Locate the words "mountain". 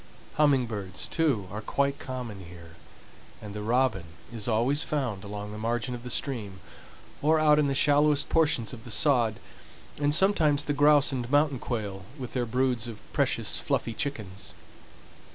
11.29-11.59